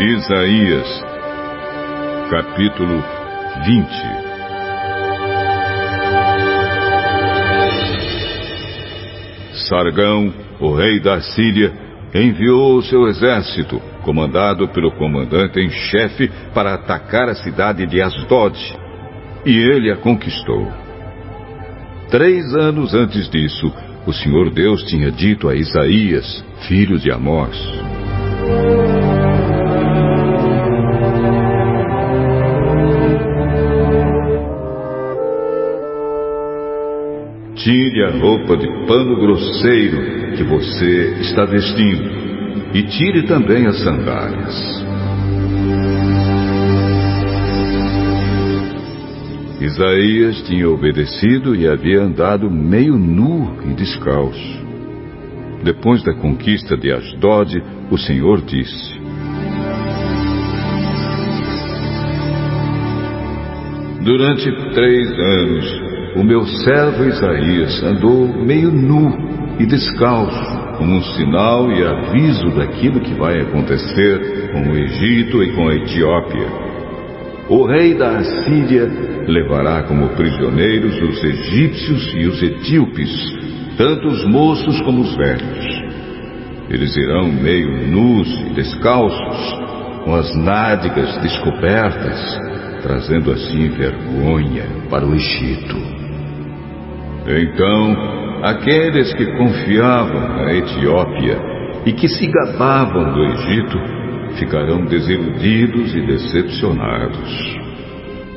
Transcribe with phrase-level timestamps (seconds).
[0.00, 1.04] Isaías,
[2.30, 3.04] capítulo
[3.66, 3.86] 20
[9.68, 11.70] Sargão, o rei da Síria,
[12.14, 18.58] enviou o seu exército, comandado pelo comandante em chefe, para atacar a cidade de Asdod.
[19.44, 20.66] E ele a conquistou.
[22.10, 23.70] Três anos antes disso,
[24.06, 27.54] o Senhor Deus tinha dito a Isaías, filho de Amós:
[37.62, 42.10] Tire a roupa de pano grosseiro que você está vestindo
[42.72, 44.84] e tire também as sandálias.
[49.60, 54.64] Isaías tinha obedecido e havia andado meio nu e descalço.
[55.62, 58.98] Depois da conquista de Asdod, o Senhor disse:
[64.02, 71.70] Durante três anos o meu servo Isaías andou meio nu e descalço, como um sinal
[71.70, 76.70] e aviso daquilo que vai acontecer com o Egito e com a Etiópia.
[77.48, 78.88] O rei da Assíria
[79.26, 83.10] levará como prisioneiros os egípcios e os etíopes,
[83.76, 85.80] tanto os moços como os velhos.
[86.70, 89.58] Eles irão meio nus e descalços,
[90.04, 92.40] com as nádegas descobertas,
[92.82, 95.99] trazendo assim vergonha para o Egito.
[97.38, 97.96] Então,
[98.42, 101.38] aqueles que confiavam na Etiópia
[101.86, 103.78] e que se gabavam do Egito
[104.38, 107.58] ficarão desiludidos e decepcionados.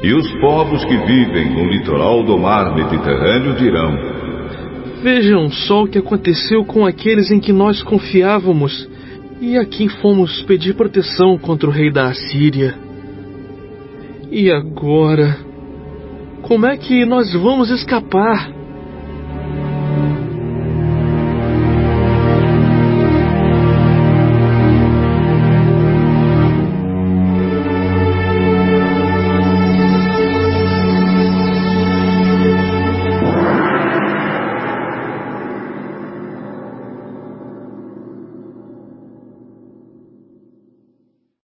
[0.02, 3.98] E os povos que vivem no litoral do mar Mediterrâneo dirão:
[5.02, 8.90] Vejam só o que aconteceu com aqueles em que nós confiávamos
[9.40, 12.76] e a quem fomos pedir proteção contra o rei da Assíria.
[14.32, 15.38] E agora?
[16.42, 18.63] Como é que nós vamos escapar?